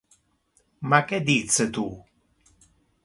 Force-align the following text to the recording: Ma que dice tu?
Ma 0.93 0.99
que 1.11 1.19
dice 1.27 1.67
tu? 1.77 1.85